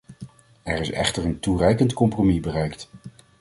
Er 0.63 0.79
is 0.81 0.91
echter 0.91 1.25
een 1.25 1.39
toereikend 1.39 1.93
compromis 1.93 2.39
bereikt. 2.39 2.89